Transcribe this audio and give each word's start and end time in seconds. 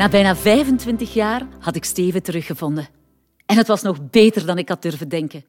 Na 0.00 0.08
bijna 0.08 0.36
25 0.36 1.14
jaar 1.14 1.46
had 1.58 1.76
ik 1.76 1.84
Steven 1.84 2.22
teruggevonden. 2.22 2.88
En 3.46 3.56
het 3.56 3.66
was 3.66 3.82
nog 3.82 4.10
beter 4.10 4.46
dan 4.46 4.58
ik 4.58 4.68
had 4.68 4.82
durven 4.82 5.08
denken. 5.08 5.44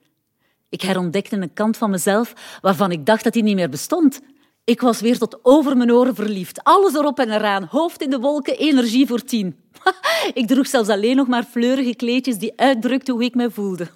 Ik 0.69 0.81
herontdekte 0.81 1.35
een 1.35 1.53
kant 1.53 1.77
van 1.77 1.89
mezelf 1.89 2.33
waarvan 2.61 2.91
ik 2.91 3.05
dacht 3.05 3.23
dat 3.23 3.33
hij 3.33 3.43
niet 3.43 3.55
meer 3.55 3.69
bestond. 3.69 4.21
Ik 4.63 4.81
was 4.81 5.01
weer 5.01 5.17
tot 5.17 5.39
over 5.41 5.77
mijn 5.77 5.91
oren 5.91 6.15
verliefd. 6.15 6.63
Alles 6.63 6.95
erop 6.95 7.19
en 7.19 7.31
eraan. 7.31 7.63
Hoofd 7.63 8.01
in 8.01 8.09
de 8.09 8.19
wolken, 8.19 8.57
energie 8.57 9.07
voor 9.07 9.23
tien. 9.23 9.55
Ik 10.33 10.47
droeg 10.47 10.67
zelfs 10.67 10.89
alleen 10.89 11.15
nog 11.15 11.27
maar 11.27 11.43
fleurige 11.43 11.95
kleedjes 11.95 12.37
die 12.37 12.53
uitdrukten 12.55 13.13
hoe 13.13 13.23
ik 13.23 13.35
me 13.35 13.51
voelde. 13.51 13.87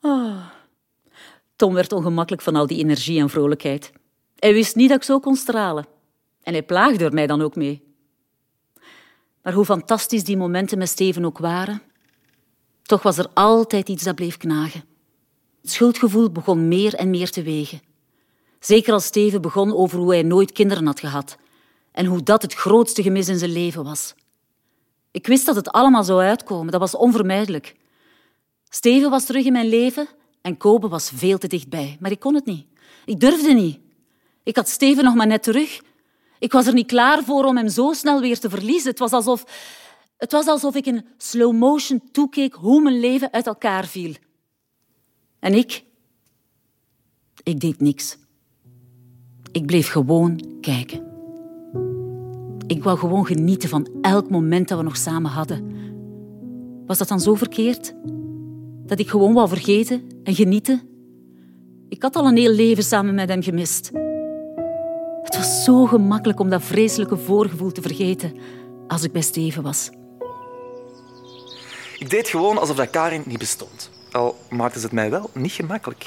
Tom 1.56 1.74
werd 1.74 1.92
ongemakkelijk 1.92 2.42
van 2.42 2.56
al 2.56 2.66
die 2.66 2.78
energie 2.78 3.20
en 3.20 3.30
vrolijkheid. 3.30 3.92
Hij 4.38 4.52
wist 4.52 4.76
niet 4.76 4.88
dat 4.88 4.98
ik 4.98 5.04
zo 5.04 5.20
kon 5.20 5.36
stralen. 5.36 5.86
En 6.42 6.52
hij 6.52 6.62
plaagde 6.62 7.04
er 7.04 7.12
mij 7.12 7.26
dan 7.26 7.42
ook 7.42 7.56
mee. 7.56 7.91
Maar 9.42 9.52
hoe 9.52 9.64
fantastisch 9.64 10.24
die 10.24 10.36
momenten 10.36 10.78
met 10.78 10.88
Steven 10.88 11.24
ook 11.24 11.38
waren, 11.38 11.82
toch 12.82 13.02
was 13.02 13.18
er 13.18 13.28
altijd 13.34 13.88
iets 13.88 14.02
dat 14.02 14.14
bleef 14.14 14.36
knagen. 14.36 14.84
Het 15.62 15.70
schuldgevoel 15.70 16.30
begon 16.30 16.68
meer 16.68 16.94
en 16.94 17.10
meer 17.10 17.30
te 17.30 17.42
wegen. 17.42 17.82
Zeker 18.60 18.92
als 18.92 19.04
Steven 19.04 19.40
begon 19.40 19.74
over 19.76 19.98
hoe 19.98 20.10
hij 20.10 20.22
nooit 20.22 20.52
kinderen 20.52 20.86
had 20.86 21.00
gehad 21.00 21.36
en 21.92 22.06
hoe 22.06 22.22
dat 22.22 22.42
het 22.42 22.54
grootste 22.54 23.02
gemis 23.02 23.28
in 23.28 23.38
zijn 23.38 23.52
leven 23.52 23.84
was. 23.84 24.14
Ik 25.10 25.26
wist 25.26 25.46
dat 25.46 25.56
het 25.56 25.70
allemaal 25.70 26.04
zou 26.04 26.20
uitkomen, 26.20 26.72
dat 26.72 26.80
was 26.80 26.96
onvermijdelijk. 26.96 27.74
Steven 28.68 29.10
was 29.10 29.24
terug 29.24 29.44
in 29.44 29.52
mijn 29.52 29.68
leven 29.68 30.08
en 30.42 30.56
Kobe 30.56 30.88
was 30.88 31.10
veel 31.14 31.38
te 31.38 31.46
dichtbij, 31.46 31.96
maar 32.00 32.10
ik 32.10 32.20
kon 32.20 32.34
het 32.34 32.44
niet. 32.44 32.66
Ik 33.04 33.20
durfde 33.20 33.52
niet. 33.52 33.78
Ik 34.42 34.56
had 34.56 34.68
Steven 34.68 35.04
nog 35.04 35.14
maar 35.14 35.26
net 35.26 35.42
terug. 35.42 35.80
Ik 36.42 36.52
was 36.52 36.66
er 36.66 36.74
niet 36.74 36.86
klaar 36.86 37.22
voor 37.24 37.44
om 37.44 37.56
hem 37.56 37.68
zo 37.68 37.92
snel 37.92 38.20
weer 38.20 38.38
te 38.38 38.50
verliezen. 38.50 38.90
Het 38.90 38.98
was 38.98 39.12
alsof, 39.12 39.44
het 40.16 40.32
was 40.32 40.46
alsof 40.46 40.74
ik 40.74 40.86
in 40.86 41.04
slow 41.16 41.52
motion 41.52 42.02
toekeek 42.12 42.54
hoe 42.54 42.82
mijn 42.82 43.00
leven 43.00 43.32
uit 43.32 43.46
elkaar 43.46 43.86
viel. 43.86 44.14
En 45.38 45.54
ik? 45.54 45.84
Ik 47.42 47.60
deed 47.60 47.80
niks. 47.80 48.18
Ik 49.52 49.66
bleef 49.66 49.88
gewoon 49.88 50.58
kijken. 50.60 51.02
Ik 52.66 52.82
wou 52.82 52.98
gewoon 52.98 53.26
genieten 53.26 53.68
van 53.68 53.88
elk 54.00 54.30
moment 54.30 54.68
dat 54.68 54.78
we 54.78 54.84
nog 54.84 54.96
samen 54.96 55.30
hadden. 55.30 55.72
Was 56.86 56.98
dat 56.98 57.08
dan 57.08 57.20
zo 57.20 57.34
verkeerd? 57.34 57.94
Dat 58.86 58.98
ik 58.98 59.08
gewoon 59.08 59.34
wou 59.34 59.48
vergeten 59.48 60.02
en 60.24 60.34
genieten? 60.34 60.82
Ik 61.88 62.02
had 62.02 62.16
al 62.16 62.26
een 62.26 62.36
heel 62.36 62.52
leven 62.52 62.84
samen 62.84 63.14
met 63.14 63.28
hem 63.28 63.42
gemist. 63.42 63.90
Het 65.22 65.36
was 65.36 65.64
zo 65.64 65.86
gemakkelijk 65.86 66.40
om 66.40 66.50
dat 66.50 66.62
vreselijke 66.62 67.16
voorgevoel 67.16 67.72
te 67.72 67.82
vergeten 67.82 68.36
als 68.88 69.02
ik 69.02 69.12
bij 69.12 69.22
Steven 69.22 69.62
was. 69.62 69.90
Ik 71.98 72.10
deed 72.10 72.28
gewoon 72.28 72.58
alsof 72.58 72.76
dat 72.76 72.90
Karin 72.90 73.22
niet 73.26 73.38
bestond. 73.38 73.90
Al 74.12 74.36
maakte 74.50 74.78
ze 74.78 74.84
het 74.84 74.94
mij 74.94 75.10
wel 75.10 75.30
niet 75.32 75.52
gemakkelijk. 75.52 76.06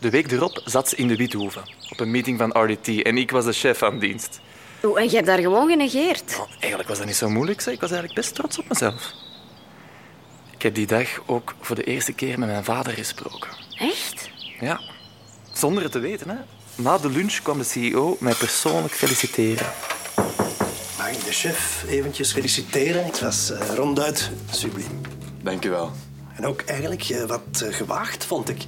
De 0.00 0.10
week 0.10 0.30
erop 0.30 0.60
zat 0.64 0.88
ze 0.88 0.96
in 0.96 1.08
de 1.08 1.16
Withoeven, 1.16 1.62
op 1.90 2.00
een 2.00 2.10
meeting 2.10 2.38
van 2.38 2.62
RDT, 2.62 3.02
en 3.02 3.16
ik 3.16 3.30
was 3.30 3.44
de 3.44 3.52
chef 3.52 3.78
van 3.78 3.98
dienst. 3.98 4.40
Oh, 4.82 4.98
en 4.98 5.04
je 5.04 5.14
hebt 5.14 5.26
daar 5.26 5.38
gewoon 5.38 5.68
genegeerd? 5.68 6.30
Nou, 6.36 6.48
eigenlijk 6.58 6.88
was 6.88 6.98
dat 6.98 7.06
niet 7.06 7.16
zo 7.16 7.28
moeilijk, 7.28 7.60
zeg. 7.60 7.74
ik 7.74 7.80
was 7.80 7.90
eigenlijk 7.90 8.20
best 8.20 8.34
trots 8.34 8.58
op 8.58 8.68
mezelf. 8.68 9.12
Ik 10.54 10.62
heb 10.62 10.74
die 10.74 10.86
dag 10.86 11.08
ook 11.26 11.54
voor 11.60 11.76
de 11.76 11.84
eerste 11.84 12.12
keer 12.12 12.38
met 12.38 12.48
mijn 12.48 12.64
vader 12.64 12.92
gesproken. 12.92 13.50
Echt? 13.78 14.30
Ja, 14.60 14.80
zonder 15.52 15.82
het 15.82 15.92
te 15.92 15.98
weten. 15.98 16.28
Hè. 16.28 16.36
Na 16.76 16.98
de 16.98 17.10
lunch 17.10 17.42
kwam 17.42 17.58
de 17.58 17.64
CEO 17.64 18.16
mij 18.20 18.34
persoonlijk 18.34 18.94
feliciteren. 18.94 19.66
Mag 20.98 21.10
ik 21.10 21.24
de 21.24 21.32
chef 21.32 21.84
eventjes 21.88 22.32
feliciteren? 22.32 23.04
Het 23.04 23.20
was 23.20 23.50
uh, 23.50 23.74
ronduit 23.74 24.30
subliem. 24.50 25.00
Dank 25.42 25.64
u 25.64 25.70
wel. 25.70 25.92
En 26.34 26.46
ook 26.46 26.60
eigenlijk 26.60 27.08
uh, 27.08 27.24
wat 27.24 27.62
uh, 27.62 27.74
gewaagd, 27.74 28.24
vond 28.24 28.48
ik. 28.48 28.62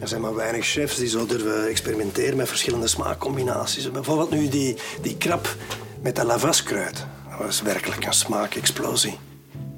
Er 0.00 0.08
zijn 0.08 0.20
maar 0.20 0.34
weinig 0.34 0.66
chefs 0.66 0.96
die 0.96 1.08
zo 1.08 1.26
durven 1.26 1.68
experimenteren 1.68 2.36
met 2.36 2.48
verschillende 2.48 2.86
smaakcombinaties. 2.86 3.90
Bijvoorbeeld 3.90 4.30
nu 4.30 4.48
die, 4.48 4.76
die 5.00 5.16
krap 5.16 5.56
met 6.02 6.16
dat 6.16 6.26
lavaskruid. 6.26 7.06
Dat 7.30 7.38
was 7.38 7.62
werkelijk 7.62 8.04
een 8.04 8.12
smaakexplosie. 8.12 9.18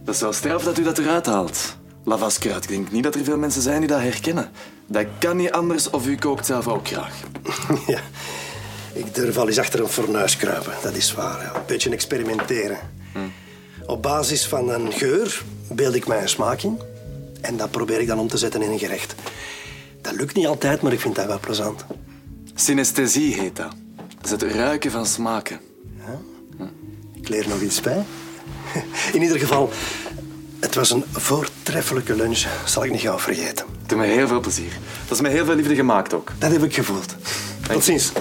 Dat 0.04 0.14
is 0.14 0.20
wel 0.20 0.32
straf 0.32 0.64
dat 0.64 0.78
u 0.78 0.82
dat 0.82 0.98
eruit 0.98 1.26
haalt. 1.26 1.76
Lavaskruid. 2.04 2.64
Ik 2.64 2.68
denk 2.68 2.90
niet 2.90 3.02
dat 3.02 3.14
er 3.14 3.24
veel 3.24 3.38
mensen 3.38 3.62
zijn 3.62 3.78
die 3.78 3.88
dat 3.88 4.00
herkennen. 4.00 4.50
Dat 4.86 5.06
kan 5.18 5.36
niet 5.36 5.52
anders 5.52 5.90
of 5.90 6.06
u 6.06 6.16
kookt 6.16 6.46
zelf 6.46 6.68
ook 6.68 6.88
graag. 6.88 7.14
ja, 7.86 8.00
ik 8.92 9.14
durf 9.14 9.36
al 9.36 9.48
eens 9.48 9.58
achter 9.58 9.80
een 9.80 9.88
fornuis 9.88 10.36
kruipen. 10.36 10.72
Dat 10.82 10.94
is 10.94 11.14
waar. 11.14 11.40
Ja. 11.40 11.54
Een 11.54 11.66
beetje 11.66 11.90
experimenteren. 11.90 12.78
Hm. 13.12 13.18
Op 13.86 14.02
basis 14.02 14.46
van 14.46 14.70
een 14.70 14.92
geur 14.92 15.42
beeld 15.68 15.94
ik 15.94 16.06
mij 16.06 16.22
een 16.22 16.28
smaak 16.28 16.62
in. 16.62 16.80
En 17.40 17.56
dat 17.56 17.70
probeer 17.70 18.00
ik 18.00 18.06
dan 18.06 18.18
om 18.18 18.28
te 18.28 18.38
zetten 18.38 18.62
in 18.62 18.70
een 18.70 18.78
gerecht. 18.78 19.14
Dat 20.00 20.14
lukt 20.14 20.34
niet 20.34 20.46
altijd, 20.46 20.82
maar 20.82 20.92
ik 20.92 21.00
vind 21.00 21.14
dat 21.14 21.26
wel 21.26 21.40
plezant. 21.40 21.84
Synesthesie 22.54 23.34
heet 23.34 23.56
dat. 23.56 23.72
Dat 23.96 24.24
is 24.24 24.30
het 24.30 24.42
ruiken 24.42 24.90
van 24.90 25.06
smaken. 25.06 25.60
Ja? 26.06 26.20
Ik 27.14 27.28
leer 27.28 27.48
nog 27.48 27.60
iets 27.60 27.80
bij. 27.80 28.04
In 29.12 29.22
ieder 29.22 29.38
geval, 29.38 29.70
het 30.64 30.74
was 30.74 30.90
een 30.90 31.04
voortreffelijke 31.12 32.14
lunch. 32.14 32.44
Zal 32.64 32.84
ik 32.84 32.90
niet 32.90 33.00
gauw 33.00 33.18
vergeten. 33.18 33.66
Het 33.80 33.88
doet 33.88 33.98
me 33.98 34.04
heel 34.06 34.28
veel 34.28 34.40
plezier. 34.40 34.72
Dat 35.02 35.10
is 35.10 35.20
met 35.20 35.32
heel 35.32 35.44
veel 35.44 35.54
liefde 35.54 35.74
gemaakt 35.74 36.14
ook. 36.14 36.32
Dat 36.38 36.52
heb 36.52 36.62
ik 36.62 36.74
gevoeld. 36.74 37.16
Tot 37.68 37.84
ziens. 37.84 38.12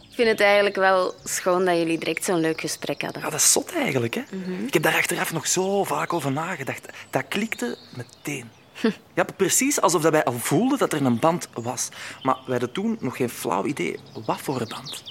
Ik 0.00 0.18
vind 0.18 0.28
het 0.28 0.40
eigenlijk 0.40 0.76
wel 0.76 1.14
schoon 1.24 1.64
dat 1.64 1.76
jullie 1.76 1.98
direct 1.98 2.24
zo'n 2.24 2.40
leuk 2.40 2.60
gesprek 2.60 3.02
hadden. 3.02 3.22
Ja, 3.22 3.30
dat 3.30 3.40
is 3.40 3.52
zot 3.52 3.72
eigenlijk. 3.74 4.14
Hè? 4.14 4.22
Ik 4.66 4.72
heb 4.72 4.82
daar 4.82 4.94
achteraf 4.94 5.32
nog 5.32 5.46
zo 5.46 5.84
vaak 5.84 6.12
over 6.12 6.32
nagedacht. 6.32 6.88
Dat 7.10 7.24
klikte 7.28 7.78
meteen. 7.96 8.50
Ja, 9.14 9.24
precies 9.36 9.80
alsof 9.80 10.02
wij 10.02 10.24
al 10.24 10.38
voelden 10.38 10.78
dat 10.78 10.92
er 10.92 11.04
een 11.04 11.18
band 11.18 11.48
was. 11.54 11.88
Maar 12.22 12.34
wij 12.34 12.50
hadden 12.58 12.72
toen 12.72 12.96
nog 13.00 13.16
geen 13.16 13.28
flauw 13.28 13.64
idee 13.64 13.98
wat 14.26 14.40
voor 14.40 14.60
een 14.60 14.68
band. 14.68 15.02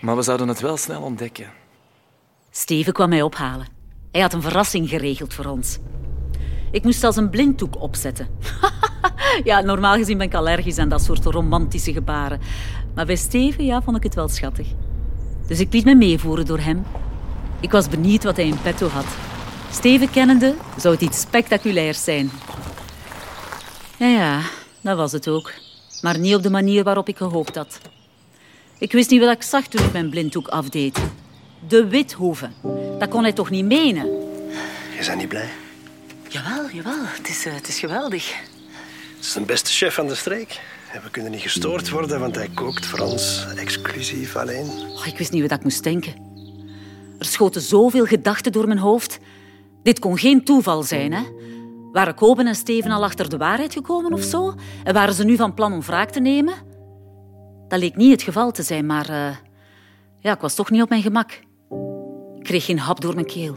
Maar 0.00 0.16
we 0.16 0.22
zouden 0.22 0.48
het 0.48 0.60
wel 0.60 0.76
snel 0.76 1.02
ontdekken. 1.02 1.52
Steven 2.50 2.92
kwam 2.92 3.08
mij 3.08 3.22
ophalen. 3.22 3.75
Hij 4.16 4.24
had 4.24 4.34
een 4.34 4.42
verrassing 4.42 4.88
geregeld 4.88 5.34
voor 5.34 5.44
ons. 5.44 5.78
Ik 6.70 6.84
moest 6.84 7.00
zelfs 7.00 7.16
een 7.16 7.30
blinddoek 7.30 7.80
opzetten. 7.80 8.28
ja, 9.44 9.60
normaal 9.60 9.94
gezien 9.96 10.18
ben 10.18 10.26
ik 10.26 10.34
allergisch 10.34 10.78
aan 10.78 10.88
dat 10.88 11.02
soort 11.02 11.24
romantische 11.24 11.92
gebaren. 11.92 12.40
Maar 12.94 13.06
bij 13.06 13.16
Steven 13.16 13.64
ja, 13.64 13.82
vond 13.82 13.96
ik 13.96 14.02
het 14.02 14.14
wel 14.14 14.28
schattig. 14.28 14.66
Dus 15.46 15.60
ik 15.60 15.72
liet 15.72 15.84
me 15.84 15.94
meevoeren 15.94 16.46
door 16.46 16.58
hem. 16.58 16.84
Ik 17.60 17.70
was 17.70 17.88
benieuwd 17.88 18.24
wat 18.24 18.36
hij 18.36 18.46
in 18.46 18.62
petto 18.62 18.88
had. 18.88 19.06
Steven 19.70 20.10
kennende 20.10 20.54
zou 20.76 20.94
het 20.94 21.02
iets 21.02 21.20
spectaculairs 21.20 22.04
zijn. 22.04 22.30
Ja, 23.96 24.06
ja, 24.06 24.40
dat 24.80 24.96
was 24.96 25.12
het 25.12 25.28
ook. 25.28 25.52
Maar 26.02 26.18
niet 26.18 26.34
op 26.34 26.42
de 26.42 26.50
manier 26.50 26.84
waarop 26.84 27.08
ik 27.08 27.16
gehoopt 27.16 27.56
had. 27.56 27.80
Ik 28.78 28.92
wist 28.92 29.10
niet 29.10 29.20
wat 29.20 29.34
ik 29.34 29.42
zag 29.42 29.66
toen 29.66 29.84
ik 29.84 29.92
mijn 29.92 30.10
blinddoek 30.10 30.48
afdeed. 30.48 31.00
De 31.68 31.86
Withoeven. 31.86 32.52
Dat 32.98 33.08
kon 33.08 33.22
hij 33.22 33.32
toch 33.32 33.50
niet 33.50 33.64
menen? 33.64 34.06
Je 34.98 35.04
bent 35.06 35.18
niet 35.18 35.28
blij? 35.28 35.48
Jawel, 36.28 36.70
jawel. 36.70 37.04
Het 37.04 37.28
is, 37.28 37.46
uh, 37.46 37.54
het 37.54 37.68
is 37.68 37.78
geweldig. 37.78 38.34
Het 39.16 39.24
is 39.24 39.32
de 39.32 39.40
beste 39.40 39.70
chef 39.70 39.94
van 39.94 40.06
de 40.06 40.14
streek. 40.14 40.60
En 40.92 41.02
we 41.02 41.10
kunnen 41.10 41.30
niet 41.30 41.40
gestoord 41.40 41.90
worden, 41.90 42.20
want 42.20 42.34
hij 42.34 42.48
kookt 42.54 42.86
voor 42.86 42.98
ons 42.98 43.46
exclusief 43.56 44.36
alleen. 44.36 44.66
Oh, 44.68 45.06
ik 45.06 45.18
wist 45.18 45.32
niet 45.32 45.42
wat 45.42 45.58
ik 45.58 45.62
moest 45.62 45.82
denken. 45.82 46.14
Er 47.18 47.24
schoten 47.24 47.60
zoveel 47.60 48.04
gedachten 48.04 48.52
door 48.52 48.66
mijn 48.66 48.78
hoofd. 48.78 49.18
Dit 49.82 49.98
kon 49.98 50.18
geen 50.18 50.44
toeval 50.44 50.82
zijn, 50.82 51.12
hè? 51.12 51.22
Waren 51.92 52.14
Koben 52.14 52.46
en 52.46 52.54
Steven 52.54 52.90
al 52.90 53.04
achter 53.04 53.28
de 53.28 53.36
waarheid 53.36 53.72
gekomen 53.72 54.12
of 54.12 54.22
zo? 54.22 54.54
En 54.84 54.94
waren 54.94 55.14
ze 55.14 55.24
nu 55.24 55.36
van 55.36 55.54
plan 55.54 55.72
om 55.72 55.82
wraak 55.82 56.10
te 56.10 56.20
nemen? 56.20 56.54
Dat 57.68 57.78
leek 57.78 57.96
niet 57.96 58.10
het 58.10 58.22
geval 58.22 58.50
te 58.50 58.62
zijn, 58.62 58.86
maar 58.86 59.10
uh, 59.10 59.36
ja, 60.20 60.32
ik 60.32 60.40
was 60.40 60.54
toch 60.54 60.70
niet 60.70 60.82
op 60.82 60.88
mijn 60.88 61.02
gemak. 61.02 61.40
Kreeg 62.46 62.64
geen 62.64 62.78
hap 62.78 63.00
door 63.00 63.14
mijn 63.14 63.26
keel. 63.26 63.56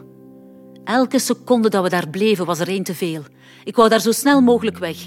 Elke 0.84 1.20
seconde 1.20 1.70
dat 1.70 1.84
we 1.84 1.90
daar 1.90 2.10
bleven 2.10 2.46
was 2.46 2.60
er 2.60 2.68
één 2.68 2.84
te 2.84 2.96
veel. 2.96 3.22
Ik 3.64 3.76
wou 3.76 3.90
daar 3.90 4.02
zo 4.02 4.12
snel 4.12 4.42
mogelijk 4.42 4.78
weg. 4.78 5.06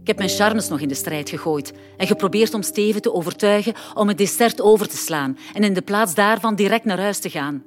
Ik 0.00 0.06
heb 0.06 0.16
mijn 0.16 0.28
charmes 0.28 0.68
nog 0.68 0.80
in 0.80 0.88
de 0.88 0.94
strijd 0.94 1.30
gegooid 1.30 1.72
en 1.96 2.06
geprobeerd 2.06 2.54
om 2.54 2.62
Steven 2.62 3.02
te 3.02 3.12
overtuigen 3.12 3.74
om 3.94 4.08
het 4.08 4.18
dessert 4.18 4.60
over 4.60 4.88
te 4.88 4.96
slaan 4.96 5.38
en 5.54 5.64
in 5.64 5.74
de 5.74 5.82
plaats 5.82 6.14
daarvan 6.14 6.54
direct 6.54 6.84
naar 6.84 7.00
huis 7.00 7.18
te 7.18 7.30
gaan. 7.30 7.62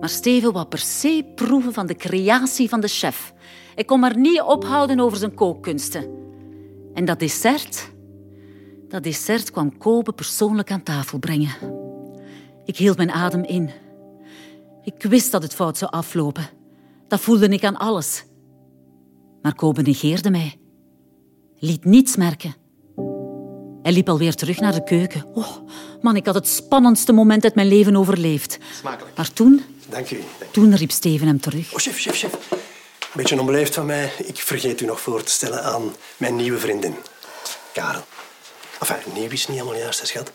Maar 0.00 0.08
Steven 0.08 0.52
wou 0.52 0.66
per 0.66 0.78
se 0.78 1.32
proeven 1.34 1.72
van 1.72 1.86
de 1.86 1.96
creatie 1.96 2.68
van 2.68 2.80
de 2.80 2.88
chef. 2.88 3.32
Ik 3.74 3.86
kon 3.86 4.00
maar 4.00 4.18
niet 4.18 4.40
ophouden 4.40 5.00
over 5.00 5.18
zijn 5.18 5.34
kookkunsten. 5.34 6.08
En 6.94 7.04
dat 7.04 7.18
dessert, 7.18 7.90
dat 8.88 9.02
dessert 9.02 9.50
kwam 9.50 9.78
Kobe 9.78 10.12
persoonlijk 10.12 10.70
aan 10.70 10.82
tafel 10.82 11.18
brengen. 11.18 11.54
Ik 12.64 12.76
hield 12.76 12.96
mijn 12.96 13.10
adem 13.10 13.44
in. 13.44 13.70
Ik 14.84 15.02
wist 15.02 15.30
dat 15.30 15.42
het 15.42 15.54
fout 15.54 15.78
zou 15.78 15.90
aflopen. 15.90 16.48
Dat 17.08 17.20
voelde 17.20 17.48
ik 17.48 17.64
aan 17.64 17.76
alles. 17.76 18.24
Maar 19.42 19.54
Kobe 19.54 19.82
negeerde 19.82 20.30
mij. 20.30 20.58
Liet 21.58 21.84
niets 21.84 22.16
merken. 22.16 22.54
Hij 23.82 23.92
liep 23.92 24.08
alweer 24.08 24.34
terug 24.34 24.60
naar 24.60 24.72
de 24.72 24.84
keuken. 24.84 25.24
Oh, 25.34 25.56
man, 26.02 26.16
ik 26.16 26.26
had 26.26 26.34
het 26.34 26.48
spannendste 26.48 27.12
moment 27.12 27.44
uit 27.44 27.54
mijn 27.54 27.68
leven 27.68 27.96
overleefd. 27.96 28.58
Smakelijk. 28.78 29.16
Maar 29.16 29.32
toen, 29.32 29.62
Dank 29.88 30.10
u. 30.10 30.20
toen 30.50 30.74
riep 30.74 30.90
Steven 30.90 31.26
hem 31.26 31.40
terug. 31.40 31.72
Oh, 31.72 31.78
chef, 31.78 31.98
chef, 31.98 32.16
chef. 32.16 32.32
Een 32.50 32.58
beetje 33.20 33.40
onbeleefd 33.40 33.74
van 33.74 33.86
mij. 33.86 34.12
Ik 34.24 34.36
vergeet 34.36 34.80
u 34.80 34.84
nog 34.86 35.00
voor 35.00 35.22
te 35.22 35.30
stellen 35.30 35.62
aan 35.62 35.82
mijn 36.16 36.36
nieuwe 36.36 36.58
vriendin, 36.58 36.94
Karen. 37.72 38.04
Enfin, 38.80 39.12
nieuw 39.14 39.30
is 39.30 39.46
niet 39.48 39.58
helemaal 39.58 39.78
juist, 39.78 40.06
schat. 40.06 40.32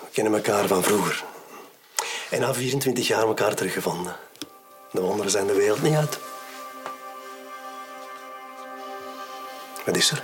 We 0.00 0.06
kennen 0.12 0.34
elkaar 0.34 0.66
van 0.66 0.82
vroeger. 0.82 1.24
En 2.30 2.40
na 2.40 2.54
24 2.54 3.06
jaar 3.06 3.22
elkaar 3.22 3.54
teruggevonden. 3.54 4.16
De 4.92 5.00
wonderen 5.00 5.30
zijn 5.30 5.46
de 5.46 5.54
wereld 5.54 5.82
niet 5.82 5.94
uit. 5.94 6.18
Wat 9.86 9.96
is 9.96 10.10
er? 10.10 10.22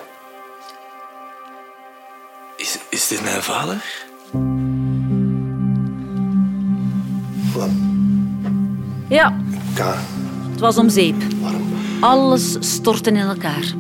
Is, 2.57 2.79
is 2.89 3.09
dit 3.09 3.23
mijn 3.23 3.43
vader? 3.43 4.05
Wat? 7.55 7.71
Ja, 9.09 9.37
Karen, 9.75 10.05
het 10.51 10.61
was 10.61 10.79
om 10.79 10.89
zeep. 10.89 11.17
waarom? 11.41 11.75
Alles 12.01 12.57
stortte 12.61 13.11
in 13.11 13.17
elkaar. 13.17 13.75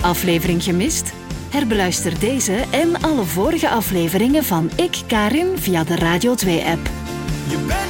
Aflevering 0.00 0.62
gemist? 0.62 1.12
Herbeluister 1.50 2.20
deze 2.20 2.64
en 2.70 3.02
alle 3.02 3.24
vorige 3.24 3.68
afleveringen 3.68 4.44
van 4.44 4.70
Ik 4.76 5.02
Karin 5.06 5.58
via 5.58 5.84
de 5.84 5.96
Radio 5.96 6.34
2-app. 6.44 6.90
Je 7.48 7.64
bent 7.66 7.89